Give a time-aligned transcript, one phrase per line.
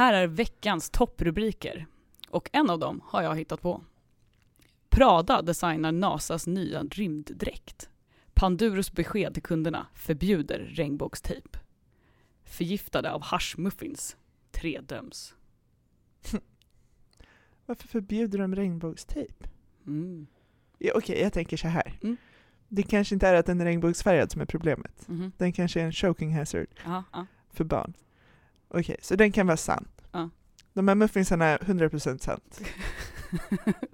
[0.00, 1.86] Här är veckans topprubriker.
[2.28, 3.82] Och en av dem har jag hittat på.
[4.88, 7.90] Prada designar NASAs nya rymddräkt.
[8.34, 11.58] Panduros besked till kunderna förbjuder regnbågstejp.
[12.44, 14.16] Förgiftade av haschmuffins.
[14.50, 15.34] Tre döms.
[17.66, 19.46] Varför förbjuder de regnbågstejp?
[19.86, 20.26] Mm.
[20.78, 21.98] Ja, Okej, jag tänker så här.
[22.02, 22.16] Mm.
[22.68, 25.08] Det kanske inte är att den är regnbågsfärgad som är problemet.
[25.08, 25.32] Mhm.
[25.36, 27.26] Den kanske är en choking hazard Ja, ja.
[27.50, 27.94] för barn.
[28.70, 29.88] Okej, så den kan vara sann.
[30.12, 30.30] Ja.
[30.72, 32.60] De här muffinsarna är 100% sant.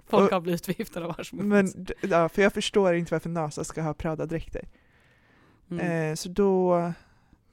[0.06, 1.74] Folk Och- har blivit förgiftade av haschmuffins.
[1.76, 4.68] Men ja, för jag förstår inte varför NASA ska ha Prada-dräkter.
[5.70, 6.10] Mm.
[6.10, 6.92] Eh, så då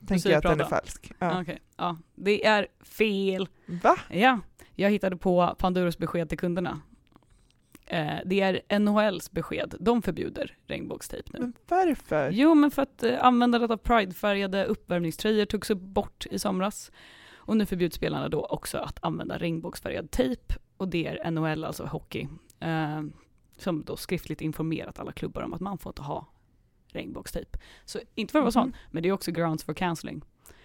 [0.07, 0.69] tänker jag att den är Prada.
[0.69, 1.11] falsk.
[1.19, 1.41] Ja.
[1.41, 1.97] Okej, ja.
[2.15, 3.47] Det är fel.
[3.83, 3.95] Va?
[4.09, 4.39] Ja,
[4.75, 6.81] jag hittade på Panduros besked till kunderna.
[7.85, 9.75] Eh, det är NHLs besked.
[9.79, 11.39] De förbjuder regnbågstejp nu.
[11.39, 12.29] Men varför?
[12.31, 16.91] Jo, men för att eh, användandet av pridefärgade uppvärmningströjor togs upp bort i somras.
[17.45, 20.53] Och nu förbjuds spelarna då också att använda regnbågsfärgad tejp.
[20.77, 22.27] Och det är NHL, alltså hockey,
[22.59, 23.01] eh,
[23.57, 26.27] som då skriftligt informerat alla klubbar om att man får inte ha
[26.87, 27.57] regnbågstejp.
[27.85, 28.71] Så inte för att vara Mhm.
[28.71, 30.21] sån, men det är också grounds for cancelling.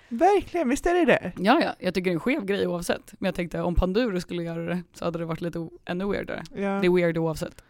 [0.09, 1.33] Verkligen, visst är det det?
[1.37, 3.15] Ja, ja, jag tycker det är en skev grej oavsett.
[3.19, 6.43] Men jag tänkte om Panduro skulle göra det så hade det varit lite ännu weirdare.
[6.55, 6.61] Ja.
[6.81, 7.65] Det är weird oavsett.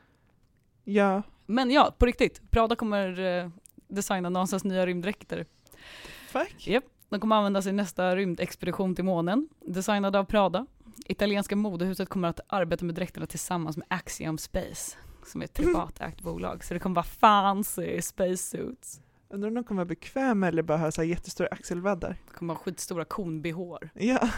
[0.84, 1.22] ja.
[1.50, 2.50] Men ja, på riktigt.
[2.50, 3.48] Prada kommer eh,
[3.88, 5.46] designa NASAs nya rymddräkter.
[6.28, 6.66] Fuck.
[6.66, 9.48] Japp, de kommer användas i nästa rymdexpedition till månen.
[9.66, 10.66] Designade av Prada.
[11.06, 16.20] Italienska modehuset kommer att arbeta med dräkterna tillsammans med Axiom Space, som är ett privatägt
[16.20, 16.64] bolag.
[16.64, 19.00] Så det kommer vara fancy spacesuits.
[19.30, 22.16] Undrar om de kommer vara bekväma eller bara ha så här jättestora axelvaddar.
[22.26, 23.78] Det kommer vara skitstora kon-bh.
[23.94, 24.28] Ja,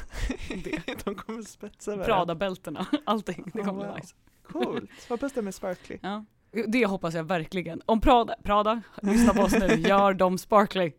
[0.65, 1.05] Det.
[1.05, 2.05] de kommer spetsa varandra.
[2.15, 3.51] Prada-bältena, allting.
[3.55, 3.95] Det kommer Oh, bli wow.
[3.97, 4.15] nice.
[4.43, 4.91] Coolt.
[5.09, 5.99] Hoppas de är sparkly.
[6.03, 6.25] Ja.
[6.69, 7.83] Det hoppas jag verkligen.
[7.87, 10.93] Om Prada, Prada, lyssna på oss nu, gör dem sparkly.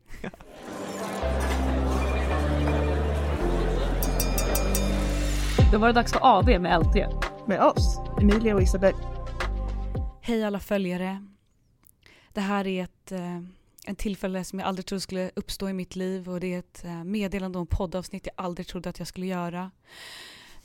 [5.71, 6.95] Då var det dags för AV med LT.
[7.47, 8.93] Med oss, Emilia och Isabel.
[10.21, 11.25] Hej alla följare.
[12.33, 13.39] Det här är ett eh,
[13.85, 16.83] en tillfälle som jag aldrig trodde skulle uppstå i mitt liv och det är ett
[16.85, 19.71] eh, meddelande om poddavsnitt jag aldrig trodde att jag skulle göra.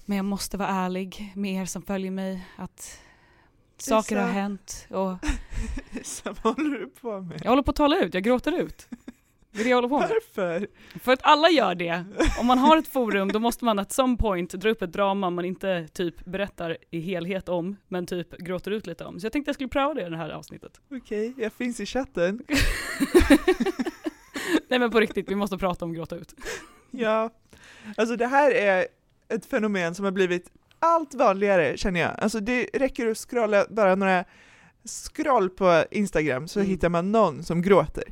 [0.05, 3.01] Men jag måste vara ärlig med er som följer mig att
[3.79, 4.33] saker har Isa.
[4.33, 5.17] hänt och
[6.01, 7.41] Isa, vad håller du på med?
[7.45, 8.89] jag håller på att tala ut, jag gråter ut.
[9.57, 10.09] Det är det jag håller på med.
[10.09, 10.67] Varför?
[11.01, 12.05] För att alla gör det.
[12.41, 15.31] Om man har ett forum då måste man at some point dra upp ett drama
[15.31, 19.21] man inte typ berättar i helhet om, men typ gråter ut lite om.
[19.21, 20.81] Så jag tänkte jag skulle pröva det i det här avsnittet.
[20.91, 22.41] Okej, jag finns i chatten.
[24.69, 26.35] Nej men på riktigt, vi måste prata om gråta ut.
[26.91, 27.31] Ja,
[27.97, 28.87] alltså det här är
[29.29, 32.11] ett fenomen som har blivit allt vanligare känner jag.
[32.21, 34.25] Alltså det räcker att scrolla bara några
[34.85, 36.71] scroll på Instagram så Mm.
[36.71, 38.05] hittar man någon som gråter.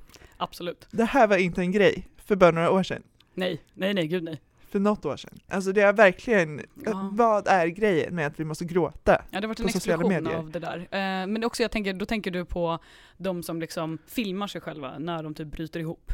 [0.45, 0.87] Absolut.
[0.91, 3.03] Det här var inte en grej för bara några år sedan.
[3.35, 4.41] Nej, nej, nej, gud nej.
[4.69, 5.39] För något år sedan.
[5.49, 7.11] Alltså det är verkligen, Ja.
[7.13, 9.23] vad är grejen med att vi måste gråta?
[9.31, 10.79] Ja, det har varit en explosion av det där.
[10.79, 12.79] Eh, men också, jag tänker, då tänker du på
[13.17, 16.13] de som liksom filmar sig själva när de typ bryter ihop.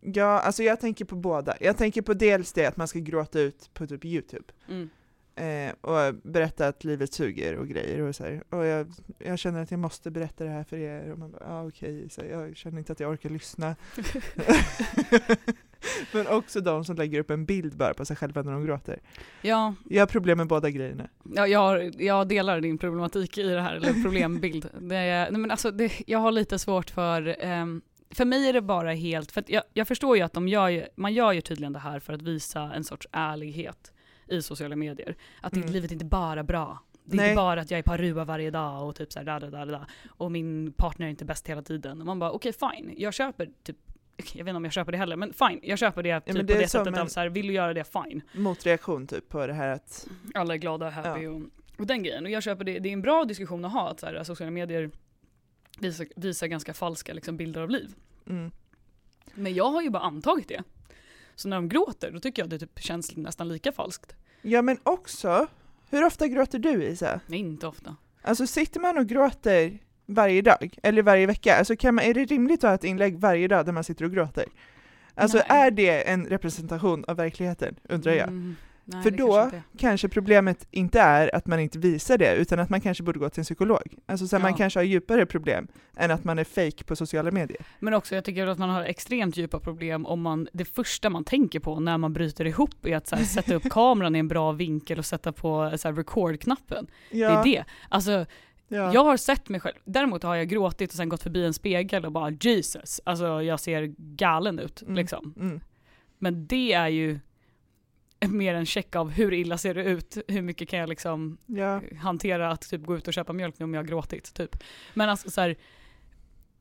[0.00, 1.54] Ja, alltså jag tänker på båda.
[1.60, 4.44] Jag tänker på dels det att man ska gråta ut på typ Youtube.
[4.68, 4.90] Mm.
[5.38, 8.42] Eh, och berätta att livet suger och grejer och så här.
[8.50, 8.86] Och jag,
[9.18, 12.08] jag känner att jag måste berätta det här för er och man bara, ah, okej,
[12.10, 13.76] så jag känner inte att jag orkar lyssna.
[16.12, 18.98] Men också de som lägger upp en bild bara på sig själva när de gråter.
[19.42, 21.08] Ja, Jag har problem med båda grejerna.
[21.34, 24.68] Ja, jag, jag delar din problematik i det här, eller problembild.
[24.80, 28.60] Det, nej men alltså, det, jag har lite svårt för, ehm, för mig är det
[28.60, 31.72] bara helt, för jag, jag förstår ju att de gör, ju- man gör ju tydligen
[31.72, 33.92] det här för att visa en sorts ärlighet
[34.28, 35.16] i sociala medier.
[35.40, 35.68] Att Mm.
[35.72, 36.78] livet inte bara bra.
[37.04, 37.28] Det är Nej.
[37.30, 39.64] inte bara att jag är på Aruba varje dag och typ såhär da, da, da,
[39.64, 39.86] da, da.
[40.08, 42.00] Och min partner är inte bäst hela tiden.
[42.00, 43.76] Och man bara okej fine, jag köper typ
[44.32, 46.42] jag vet inte om jag köper det heller, men fine, jag köper det, typ på
[46.42, 48.22] det är det sättet av så här, vill du göra det, fine.
[48.32, 51.42] Motreaktion typ på det här att, Alla är glada, happy och,
[51.78, 52.24] och den grejen.
[52.24, 54.50] Och jag köper det, det är en bra diskussion att ha, att så här, sociala
[54.50, 54.90] medier
[55.78, 57.94] visar, visar ganska falska liksom, bilder av liv.
[58.26, 58.50] mm,
[59.34, 60.62] Men jag har ju bara antagit det.
[61.38, 64.14] Så när de gråter, då tycker jag det typ känns nästan lika falskt.
[64.42, 65.46] ja men också,
[65.90, 67.20] hur ofta gråter du Isa?
[67.26, 67.96] Nej, inte ofta.
[68.22, 72.24] Alltså sitter man och gråter varje dag, eller varje vecka, alltså kan man, är det
[72.24, 74.44] rimligt att ha ett inlägg varje dag där man sitter och gråter?
[75.14, 75.46] Alltså Nej.
[75.48, 78.28] är det en representation av verkligheten, undrar jag?
[78.28, 78.56] Mm,
[78.92, 79.62] nej, För då- kanske.
[79.78, 83.28] Kanske problemet inte är att man inte visar det, utan att man kanske borde gå
[83.30, 83.82] till en psykolog.
[84.06, 84.56] Alltså så här, man Ja.
[84.56, 87.60] kanske har djupare problem än att man är fake på sociala medier.
[87.80, 91.24] Men också jag tycker att man har extremt djupa problem om man, det första man
[91.24, 94.52] tänker på när man bryter ihop är att här, sätta upp kameran i en bra
[94.52, 96.86] vinkel och sätta på record-knappen.
[97.10, 97.64] Ja, Det är det.
[97.88, 98.26] Alltså
[98.70, 98.94] Ja.
[98.94, 102.04] Jag har sett mig själv, däremot har jag gråtit och sen gått förbi en spegel
[102.06, 104.94] och bara Jesus, alltså jag ser galen ut Mm.
[104.94, 105.34] liksom.
[105.36, 105.60] Mm.
[106.18, 107.18] Men det är ju,
[108.28, 111.82] mer en check av hur illa ser det ut, hur mycket kan jag liksom Ja.
[112.00, 114.34] hantera att typ gå ut och köpa mjölk nu om jag har gråtit.
[114.34, 114.56] Typ.
[114.94, 115.56] Men alltså så här,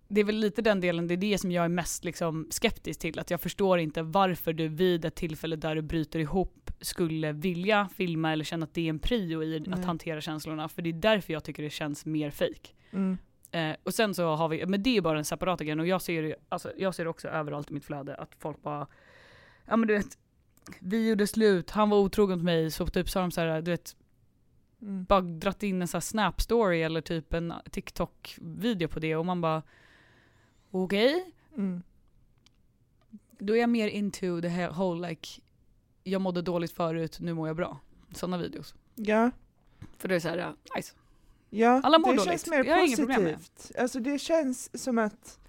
[0.07, 2.99] det är väl lite den delen, det är det som jag är mest liksom skeptisk
[2.99, 3.19] till.
[3.19, 7.89] Att jag förstår inte varför du vid ett tillfälle där du bryter ihop skulle vilja
[7.97, 9.79] filma eller känna att det är en prio i Nej.
[9.79, 10.69] att hantera känslorna.
[10.69, 12.69] För det är därför jag tycker det känns mer fake.
[12.91, 13.17] Mm.
[13.51, 16.01] Eh, och sen så har vi, men det är bara en separat grej och jag
[16.01, 18.87] ser alltså, jag ser också överallt i mitt flöde att folk bara,
[19.65, 20.17] ja men du vet,
[20.79, 23.71] vi gjorde slut, han var otrogen mot mig, så typ sa de så här, du
[23.71, 23.95] vet,
[24.81, 25.03] Mm.
[25.03, 29.25] bara dratt in en sån här snap story eller typ en TikTok-video på det och
[29.25, 29.63] man bara,
[30.71, 31.83] okej, Mm.
[33.39, 35.41] då är jag mer into the he- whole like,
[36.03, 37.79] jag mådde dåligt förut, nu mår jag bra.
[38.11, 38.75] Sådana videos.
[38.95, 39.31] Ja.
[39.97, 40.93] För det är såhär, nice.
[41.49, 42.29] Ja, Alla mår det dåligt.
[42.29, 43.71] känns mer Jag positivt.
[43.79, 45.39] Alltså det känns som att,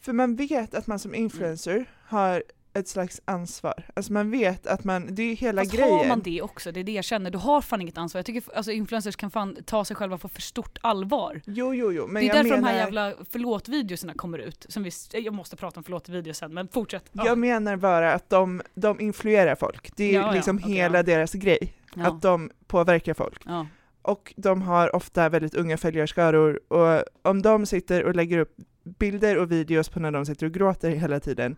[0.00, 2.44] för man vet att man som influencer har
[2.78, 3.84] ett slags ansvar.
[3.94, 5.90] Alltså man vet att man, det är hela Fast grejen.
[5.98, 7.30] har man det också, det är det jag känner.
[7.30, 8.18] Du har fan inget ansvar.
[8.18, 11.40] Jag tycker alltså, influencers kan fan ta sig själva på för stort allvar.
[11.46, 14.66] Jo, jo, jo, men det är jag därför menar, de här jävla förlåt-videorna kommer ut.
[14.68, 17.04] Som vi, jag måste prata om förlåt-videor sen, men fortsätt.
[17.12, 17.26] Ja.
[17.26, 19.96] jag menar bara att de, de influerar folk.
[19.96, 21.02] Det är Ja, ja, liksom okej, hela ja.
[21.02, 22.06] deras grej, ja.
[22.06, 23.42] att de påverkar folk.
[23.46, 23.66] ja.
[24.02, 28.56] Och de har ofta väldigt unga följarskaror och om de sitter och lägger upp
[28.98, 31.56] bilder och videos på när de sitter och gråter hela tiden,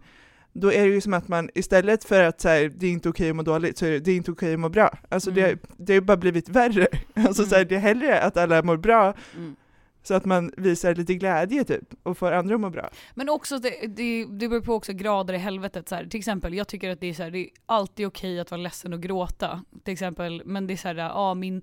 [0.60, 3.30] då är det ju som att man istället för att säga det är inte okej
[3.30, 4.98] att må dåligt, så är det, det är inte okej att må bra.
[5.08, 5.42] Alltså Mm.
[5.42, 6.86] det, det har bara blivit värre.
[7.14, 7.68] Alltså så här, Mm.
[7.68, 9.56] det är hellre att alla mår bra, Mm.
[10.02, 12.90] så att man visar lite glädje typ, och får andra att må bra.
[13.14, 15.88] Men också, det, det, det beror på också grader i helvetet.
[15.88, 16.06] Så här.
[16.06, 18.60] Till exempel, jag tycker att det är, så här, det är alltid okej att vara
[18.60, 19.64] ledsen och gråta.
[19.84, 21.62] Till exempel, men det är så här, ja min...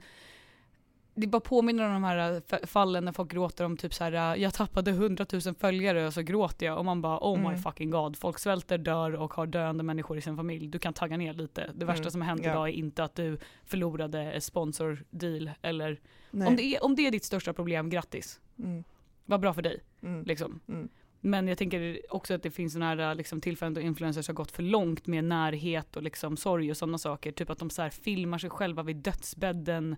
[1.17, 4.35] Det bara påminner om de här f- fallen när folk gråter om typ så här,
[4.35, 7.57] jag tappade 100 000 följare och så gråter jag och man bara oh my Mm.
[7.59, 8.17] fucking god.
[8.17, 10.67] Folk svälter, dör och har döende människor i sin familj.
[10.67, 11.71] Du kan tagga ner lite.
[11.75, 12.51] Det värsta Mm, som har hänt ja.
[12.51, 16.00] idag är inte att du förlorade ett sponsordeal eller
[16.31, 16.47] Nej.
[16.47, 18.39] om det, är, om det är ditt största problem, grattis.
[18.59, 18.83] Mm,
[19.25, 19.79] Vad bra för dig.
[20.01, 20.59] mm, Liksom.
[20.68, 20.89] mm.
[21.21, 24.51] Men jag tänker också att det finns sådana här liksom, tillfällen då influencers har gått
[24.51, 27.31] för långt med närhet och liksom, sorg och sådana saker.
[27.31, 29.95] Typ att de så filmar sig själva vid dödsbädden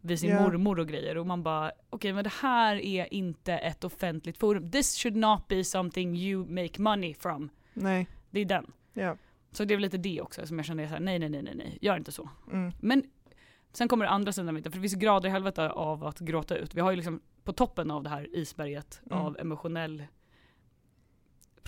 [0.00, 0.42] vid sin Ja.
[0.42, 1.16] mormor och grejer.
[1.18, 4.70] Och man bara, okej men det här är inte ett offentligt forum.
[4.70, 7.48] This should not be something you make money from.
[7.74, 8.72] Nej, Det är den.
[8.92, 9.16] ja.
[9.52, 11.28] Så det är väl lite det också som jag känner är så här, nej nej
[11.28, 12.28] nej nej nej, gör inte så.
[12.52, 13.02] Mm, Men
[13.72, 16.18] sen kommer det andra sidan av det, för det finns grader i helvete av att
[16.18, 16.74] gråta ut.
[16.74, 19.18] Vi har ju liksom på toppen av det här isberget Mm.
[19.18, 20.04] av emotionell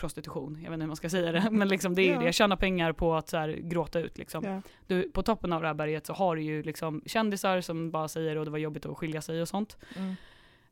[0.00, 2.20] prostitution, jag vet inte hur man ska säga det, men liksom det är ju Ja.
[2.20, 4.44] det, tjäna pengar på att så här, gråta ut liksom.
[4.44, 4.62] ja.
[4.86, 8.08] Du, på toppen av det här berget så har du ju liksom kändisar som bara
[8.08, 9.76] säger och det var jobbigt att skilja sig och sånt.
[9.96, 10.14] Mm,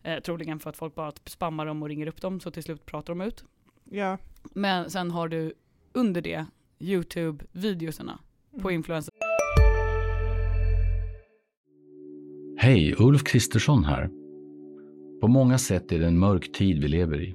[0.03, 2.87] Eh, troligen för att folk bara spammar dem och ringer upp dem så till slut
[2.87, 3.45] pratar de ut.
[3.91, 4.19] ja.
[4.43, 5.53] Men sen har du
[5.93, 6.47] under det
[6.79, 8.19] YouTube-videoserna
[8.53, 8.75] på Mm.
[8.75, 9.15] influencers
[12.59, 14.09] Hej, Ulf Kristersson här.
[15.21, 17.35] På många sätt är det en mörk tid vi lever i.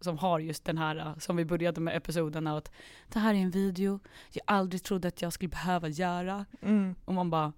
[0.00, 2.72] Som har just den här, uh, som vi började med episoden, att
[3.08, 4.00] det här är en video
[4.32, 6.46] jag aldrig trodde att jag skulle behöva göra.
[6.62, 6.94] Mm.
[7.04, 7.52] Och man bara,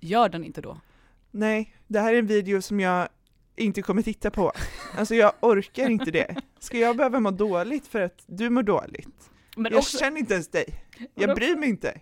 [0.00, 0.80] gör den inte då.
[1.30, 3.08] Nej, det här är en video som jag
[3.56, 4.52] inte kommer titta på.
[4.96, 6.36] Alltså jag orkar inte det.
[6.58, 9.30] Ska jag behöva må dåligt för att du mår dåligt?
[9.56, 10.84] Men jag också, känner inte ens dig.
[11.14, 12.00] Jag bryr mig inte.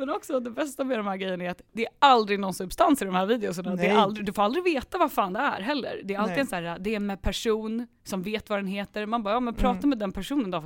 [0.00, 3.02] Men också det bästa med de här grejerna är att det är aldrig någon substans
[3.02, 3.76] i de här videorna.
[3.76, 6.00] Det är aldrig, du får aldrig veta vad fan det är heller.
[6.04, 6.40] Det är alltid Nej.
[6.40, 9.06] en så här, det är med person som vet vad den heter.
[9.06, 9.88] Man bara, ja men prata Mm.
[9.88, 10.56] med den personen då,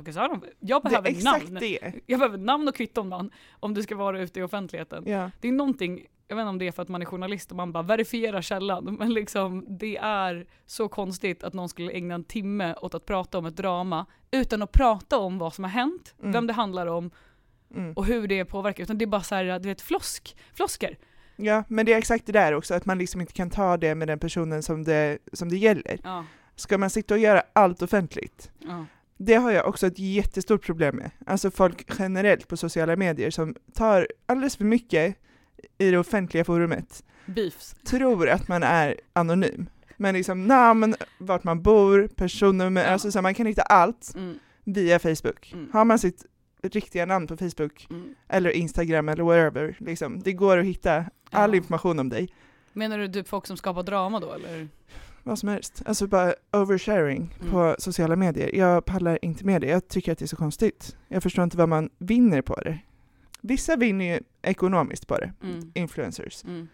[0.59, 1.57] jag Det behöver är exakt namn.
[1.59, 1.93] det.
[2.05, 5.03] Jag behöver namn och kvitton man, om du ska vara ute i offentligheten.
[5.07, 5.31] Ja.
[5.41, 7.57] Det är någonting, jag vet inte om det är för att man är journalist och
[7.57, 12.23] man bara verifierar källan, men liksom det är så konstigt att någon skulle ägna en
[12.23, 16.15] timme åt att prata om ett drama utan att prata om vad som har hänt,
[16.19, 16.31] Mm.
[16.31, 17.11] vem det handlar om
[17.75, 17.93] Mm.
[17.93, 20.97] och hur det påverkar, utan det är bara så här, du vet, flosk, flosker.
[21.35, 23.95] ja, men det är exakt det där också, att man liksom inte kan ta det
[23.95, 25.99] med den personen som det, som det gäller.
[26.03, 28.51] Ja, Ska man sitta och göra allt offentligt?
[28.59, 28.85] ja.
[29.17, 31.11] Det har jag också ett jättestort problem med.
[31.25, 35.15] Alltså folk generellt på sociala medier som tar alldeles för mycket
[35.77, 37.75] i det offentliga forumet, Beefs.
[37.85, 39.69] tror att man är anonym.
[39.97, 42.87] Men liksom namn, vart man bor, personnummer, Ja.
[42.89, 44.11] alltså så man kan hitta allt.
[44.15, 44.39] Mm.
[44.63, 45.51] via Facebook.
[45.53, 45.69] Mm.
[45.73, 46.25] Har man sitt
[46.69, 48.15] riktiga namn på Facebook Mm.
[48.27, 51.55] eller Instagram eller wherever, liksom, det går att hitta all Ja.
[51.55, 52.29] information om dig.
[52.73, 54.67] Menar du typ folk som skapar drama då eller?
[55.23, 55.81] Vad som helst.
[55.85, 57.51] Alltså bara oversharing Mm.
[57.51, 58.55] på sociala medier.
[58.55, 59.67] Jag pallar inte med det.
[59.67, 60.97] Jag tycker att det är så konstigt.
[61.07, 62.79] Jag förstår inte vad man vinner på det.
[63.41, 65.71] Vissa vinner ju ekonomiskt på det, Mm.
[65.75, 66.43] influencers.
[66.43, 66.67] Mm.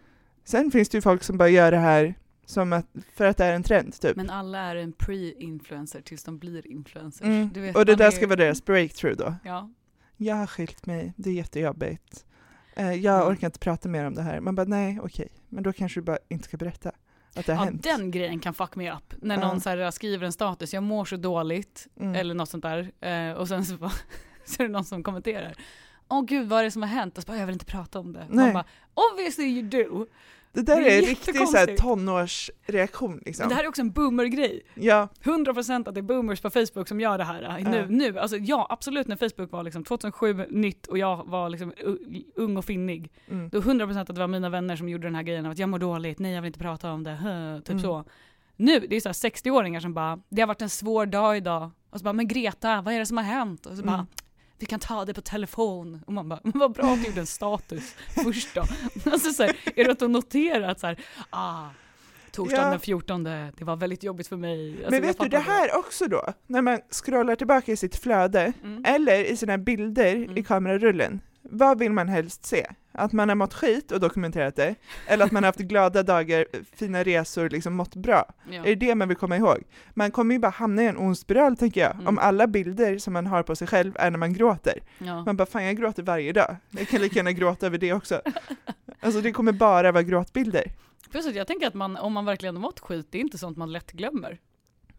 [0.44, 2.14] Sen finns det ju folk som bara gör det här
[2.46, 4.16] som att, för att det är en trend typ.
[4.16, 7.26] Men alla är en pre-influencer tills de blir influencers.
[7.26, 7.50] Mm.
[7.54, 9.34] Du vet, Och det där är- ska vara deras breakthrough då.
[9.44, 9.70] Ja.
[10.24, 12.24] Jag har skilt mig, det är jättejobbigt.
[12.76, 13.28] Eh, jag Mm.
[13.28, 14.40] orkar inte prata mer om det här.
[14.40, 15.28] Man bara nej, okej.
[15.48, 16.92] Men då kanske du bara inte ska berätta
[17.36, 17.82] att det har ja, hänt.
[17.82, 19.14] den grejen kan fuck me up.
[19.22, 22.14] När någon så här skriver en status, jag mår så dåligt, Mm.
[22.14, 22.92] eller något sånt där.
[23.00, 23.92] Eh, och sen så, bara,
[24.44, 25.54] så är det någon som kommenterar.
[26.08, 27.18] Åh gud vad är det som har hänt?
[27.18, 28.26] Och så bara, jag vill inte prata om det.
[28.28, 28.44] Nej.
[28.44, 28.64] Man bara,
[29.12, 30.06] obviously you do.
[30.52, 33.42] Det där det är är en riktig så här, tonårsreaktion liksom.
[33.42, 34.62] Men det här är också en boomer-grej.
[34.74, 37.76] Ja, 100% att det är boomers på Facebook som gör det här eh, nu.
[37.76, 37.86] Ja.
[37.88, 38.18] nu.
[38.18, 41.72] Alltså, ja, absolut när Facebook var liksom 2007 nytt och jag var liksom
[42.36, 43.12] ung och finnig.
[43.30, 43.48] mm.
[43.48, 45.68] Då 100% att det var mina vänner som gjorde den här grejen av att jag
[45.68, 47.82] mår dåligt, nej jag vill inte prata om det, hö, typ Mm.
[47.82, 48.04] så.
[48.56, 51.70] Nu, det är så här 60-åringar som bara, det har varit en svår dag idag.
[51.90, 53.66] Och så bara, men Greta, vad är det som har hänt?
[53.66, 54.06] Och så bara, Mm.
[54.62, 56.02] Vi kan ta det på telefon.
[56.06, 58.64] Och man bara, men vad bra att du gjorde en status först då.
[59.12, 60.98] Alltså så här, är det att de noterar att så här,
[61.30, 61.64] ah,
[62.32, 62.70] torsdagen Ja.
[62.70, 64.70] den 14, det var väldigt jobbigt för mig.
[64.76, 68.52] Alltså, Men vet du, det här också då, när man scrollar tillbaka i sitt flöde,
[68.62, 68.84] Mm.
[68.86, 70.44] eller i sina bilder i Mm.
[70.44, 71.20] kamerarullen,
[71.52, 72.66] vad vill man helst se?
[72.94, 74.74] Att man har mått skit och dokumenterat det,
[75.06, 78.32] eller att man har haft glada dagar, fina resor, liksom mått bra?
[78.50, 78.54] Ja.
[78.60, 79.58] Är det det man vill komma ihåg?
[79.94, 82.06] Man kommer ju bara hamna i en ond spiral, tänker jag, Mm.
[82.06, 84.82] om alla bilder som man har på sig själv är när man gråter.
[84.98, 85.24] Ja.
[85.24, 88.20] Man bara, fan jag gråter varje dag, jag kan lika gärna gråta över det också.
[89.00, 90.64] Alltså det kommer bara vara gråtbilder.
[91.10, 93.38] Plus att jag tänker att man, om man verkligen har mått skit, det är inte
[93.38, 94.38] sånt man lätt glömmer.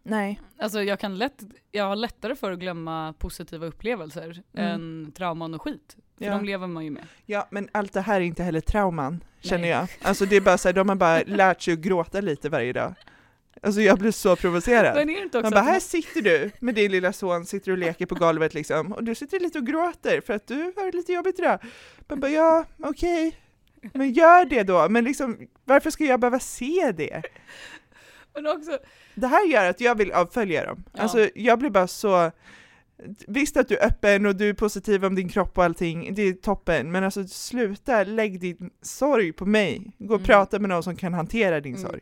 [0.02, 0.40] Nej.
[0.58, 1.42] Alltså jag kan lätt,
[1.72, 4.70] jag har lättare för att glömma positiva upplevelser Mm.
[4.74, 5.96] än trauman och skit.
[6.18, 6.30] För Ja.
[6.30, 7.04] de lever man ju med.
[7.26, 9.70] Ja, men allt det här är inte heller trauman, känner Nej.
[9.70, 9.88] jag.
[10.02, 12.72] Alltså det är bara så här, de har bara lärt sig att gråta lite varje
[12.72, 12.94] dag.
[13.62, 14.96] Alltså jag blir så provocerad.
[14.96, 18.14] Men är Man bara, här sitter du med din lilla son, sitter och leker på
[18.14, 21.38] golvet liksom, och du sitter lite och gråter för att du har det lite jobbigt
[21.38, 21.58] idag.
[22.08, 23.36] Man bara, ja, okej,
[23.92, 27.22] men gör det då, men liksom, varför ska jag behöva se det?
[28.34, 28.78] men också,
[29.14, 30.84] Det här gör att jag vill avfölja dem.
[30.92, 31.02] Ja.
[31.02, 32.30] Alltså jag blir bara så,
[33.28, 36.22] visst att du är öppen och du är positiv om din kropp och allting, det
[36.22, 39.92] är toppen, men alltså sluta, lägg din sorg på mig.
[39.98, 40.26] Gå och Mm.
[40.26, 41.86] prata med någon som kan hantera din Mm.
[41.90, 42.00] sorg.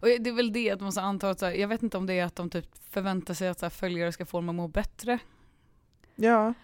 [0.00, 1.96] och det är väl det att man måste anta att så här, jag vet inte
[1.96, 4.48] om det är att de typ förväntar sig att så här, följare ska få dem
[4.48, 5.18] att må bättre.
[6.16, 6.54] Ja.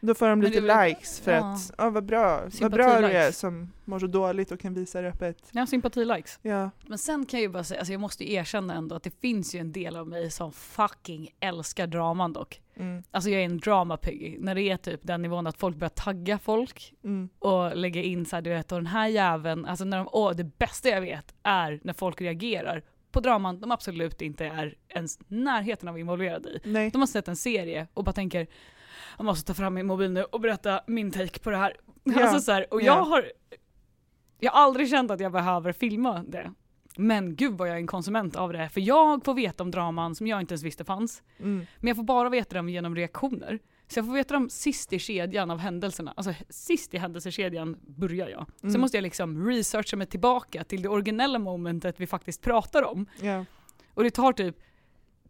[0.00, 1.52] Då får de lite väl- likes för ja.
[1.54, 5.00] att, ja vad bra, vad bra du är som mår så dåligt och kan visa
[5.02, 5.48] det öppet.
[5.52, 6.38] Ja, sympati-likes.
[6.42, 6.70] Ja.
[6.86, 9.20] Men sen kan jag ju bara säga, alltså jag måste ju erkänna ändå att det
[9.20, 12.62] finns ju en del av mig som fucking älskar draman dock.
[12.76, 13.02] Mm.
[13.10, 14.36] Alltså jag är en drama piggy.
[14.38, 17.28] När det är typ den nivån att folk börjar tagga folk Mm.
[17.38, 20.32] och lägga in så här, du vet, och den här jäveln, alltså när de, åh,
[20.36, 25.18] det bästa jag vet är när folk reagerar på draman de absolut inte är ens
[25.28, 26.60] närheten av involverade i.
[26.64, 26.90] Nej.
[26.90, 28.46] De har sett en serie och bara tänker,
[29.18, 31.76] jag måste ta fram min mobil nu och berätta min take på det här.
[32.04, 32.22] Ja.
[32.22, 32.84] Alltså så här, och Ja.
[32.84, 33.32] jag har,
[34.38, 36.52] jag har aldrig känt att jag behöver filma det.
[36.96, 40.14] Men gud vad jag är en konsument av det, för jag får veta om draman
[40.14, 41.22] som jag inte ens visste fanns.
[41.38, 41.66] Mm.
[41.78, 43.58] Men jag får bara veta dem genom reaktioner.
[43.88, 46.14] Så jag får veta dem sist i kedjan av händelserna.
[46.16, 48.46] Alltså sist i händelsekedjan börjar jag.
[48.62, 48.72] Mm.
[48.72, 53.06] Sen måste jag liksom researcha mig tillbaka till det originella momentet vi faktiskt pratar om.
[53.20, 53.44] Ja.
[53.94, 54.56] Och det tar typ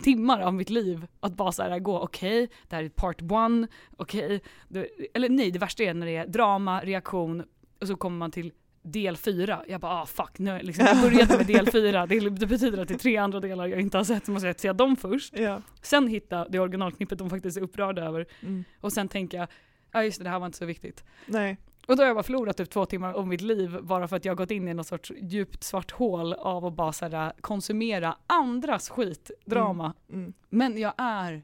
[0.02, 3.66] timmar av mitt liv att bara så här gå, okej, det här är part one,
[3.96, 7.42] okej, det- eller nej, det värsta är när det är drama, reaktion,
[7.80, 8.52] och så kommer man till
[8.82, 9.62] del fyra.
[9.68, 12.88] Jag bara, ah fuck, nu, liksom, jag började med del fyra, det, det betyder att
[12.88, 15.38] det är tre andra delar jag inte har sett, så måste jag se dem först.
[15.38, 15.62] Ja.
[15.82, 18.64] Sen hitta det originalknippet de faktiskt är upprörda över, Mm.
[18.80, 19.48] och sen tänka,
[19.92, 21.04] ja just det, det här var inte så viktigt.
[21.26, 21.56] Nej.
[21.88, 24.24] Och då har jag bara förlorat typ två timmar av mitt liv bara för att
[24.24, 27.32] jag har gått in i något sorts djupt svart hål av att bara så här,
[27.40, 29.94] konsumera andras skit, drama.
[30.12, 30.32] Mm.
[30.48, 31.42] Men jag är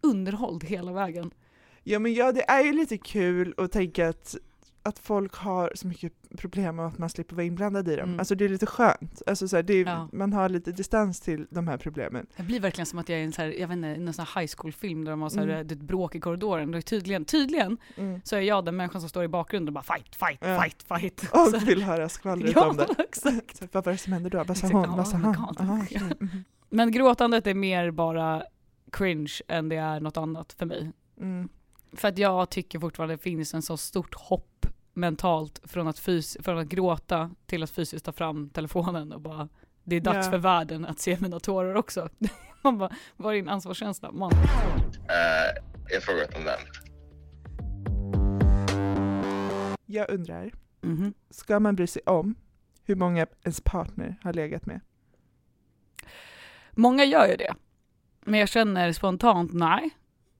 [0.00, 1.30] underhålld hela vägen.
[1.82, 4.36] Ja men ja, det är ju lite kul att tänka att,
[4.88, 8.04] att folk har så mycket problem och att man slipper vara inblandad i dem.
[8.08, 8.18] Mm.
[8.18, 9.22] Alltså det är lite skönt.
[9.26, 10.08] Alltså så här, det är, Ja.
[10.12, 12.26] Man har lite distans till de här problemen.
[12.36, 14.12] Jag blir verkligen som att jag är i en, så här, jag vet inte, en
[14.12, 15.60] sån här high school-film där de har så här, Mm.
[15.66, 16.74] ett bråk i korridoren.
[16.74, 18.20] Och tydligen, tydligen Mm.
[18.24, 20.60] så är jag den människan som står i bakgrunden och bara fight, fight, Ja.
[20.62, 21.30] fight, fight.
[21.32, 22.86] Och Så- vill höra skvallret ja, om det.
[22.98, 23.56] exakt.
[23.56, 24.44] Så, vad var det som hände då?
[24.44, 24.96] Vad sa hon?
[24.96, 25.86] Vad sa han?
[25.90, 26.00] Ja.
[26.20, 26.44] Mhm.
[26.70, 28.42] Men gråtandet är mer bara
[28.92, 30.92] cringe än det är något annat för mig.
[31.20, 31.48] Mm.
[31.92, 34.57] För att jag tycker fortfarande det finns en så stort hopp
[34.98, 39.48] mentalt från att, fys- från att gråta till att fysiskt ta fram telefonen och bara
[39.84, 40.30] det är dags Ja.
[40.30, 42.08] för världen att se mina tårar också.
[42.62, 44.12] Man bara, var är din ansvarskänsla?
[44.12, 44.32] Man.
[44.32, 45.62] Eh,
[45.92, 46.58] jag frågar åt en vän.
[49.86, 50.50] Jag undrar,
[50.80, 51.14] Mhm.
[51.30, 52.34] ska man bry sig om
[52.84, 54.80] hur många ens partner har legat med?
[56.72, 57.54] Många gör ju det.
[58.24, 59.90] Men jag känner spontant, nej.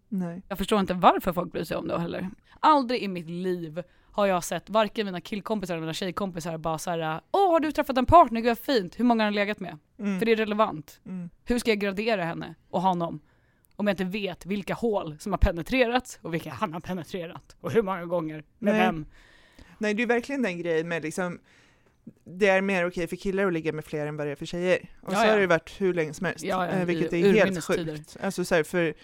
[0.08, 0.42] Nej.
[0.48, 2.30] Jag förstår inte varför folk bryr sig om det heller.
[2.60, 7.20] Aldrig i mitt liv har jag sett varken mina killkompisar eller mina tjejkompisar bara såhär
[7.30, 9.78] Åh har du träffat en partner, gud vad fint, hur många har han legat med?
[9.98, 10.18] Mm.
[10.18, 11.00] För det är relevant.
[11.06, 11.30] Mm.
[11.44, 13.20] Hur ska jag gradera henne och honom?
[13.76, 17.56] Om jag inte vet vilka hål som har penetrerats och vilka han har penetrerat.
[17.60, 18.86] Och hur många gånger, med Nej.
[18.86, 19.06] vem.
[19.78, 21.38] Nej, det är verkligen den grejen med liksom
[22.24, 24.46] det är mer okej för killar att ligga med fler än vad det är för
[24.46, 24.88] tjejer.
[25.00, 25.30] Och Ja, så ja.
[25.30, 26.44] har det varit hur länge som helst.
[26.44, 27.96] Ja, ja, eh, vilket är helt tider.
[27.96, 28.16] sjukt.
[28.20, 28.94] Alltså så här, för,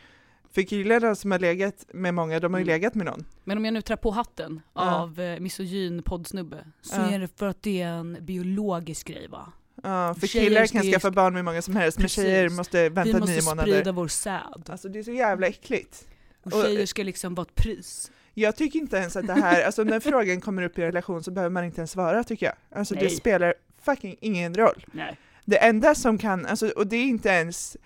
[0.55, 2.75] för killarna som har legat med många, de har ju Mm.
[2.75, 3.25] legat med någon.
[3.45, 4.95] Men om jag nu trär på hatten Ja.
[4.95, 7.11] av eh, misogyn poddsnubbe så Ja.
[7.11, 9.53] är det för att det är en biologisk grej va?
[9.83, 12.25] Ja, för Tjejer killar kan skaffa barn med många som helst, men Precis.
[12.25, 13.73] tjejer måste Vi vänta måste nio månader.
[13.73, 14.41] sprida vår säd.
[14.69, 16.05] Alltså det är så jävla äckligt.
[16.43, 18.11] Och tjejer ska liksom vara ett pris.
[18.35, 21.31] Jag tycker inte ens att det här, alltså när frågan kommer upp i relation så
[21.31, 22.79] behöver man inte ens svara tycker jag.
[22.79, 23.11] Alltså det Nej.
[23.11, 24.85] spelar fucking ingen roll.
[24.93, 25.19] Nej.
[25.45, 27.77] Det enda som kan, alltså, och det är inte ens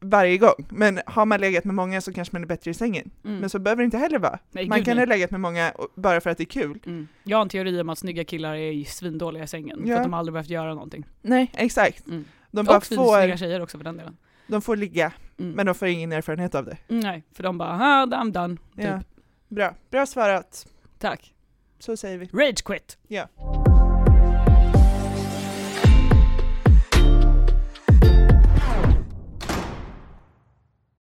[0.00, 3.10] varje gång, men har man legat med många så kanske man är bättre i sängen.
[3.24, 3.38] Mm.
[3.38, 4.38] Men så behöver det inte heller vara.
[4.50, 5.06] Nej, man kan nej.
[5.06, 6.78] ha legat med många bara för att det är kul.
[6.86, 7.08] Mm.
[7.22, 9.80] Jag har en teori om att snygga killar är svindåliga i sängen.
[9.84, 9.94] Ja.
[9.94, 11.06] För att de aldrig behövt göra någonting.
[11.22, 12.06] Nej, exakt.
[12.06, 12.24] Mm.
[12.50, 14.16] De bara och får, tjejer också för den delen.
[14.46, 15.52] de får ligga, Mm.
[15.52, 16.76] men de får ingen erfarenhet av det.
[16.88, 18.56] Mm, Nej, för de bara ah, I'm done.
[18.56, 18.84] Typ.
[18.84, 19.00] Ja.
[19.48, 20.66] Bra, bra svarat.
[20.98, 21.34] Tack.
[21.78, 22.26] Så säger vi.
[22.26, 22.98] Rage quit.
[23.08, 23.28] Ja.